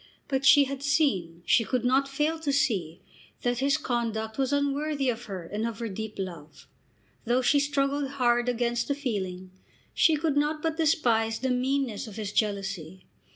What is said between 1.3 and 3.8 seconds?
she could not fail to see, that his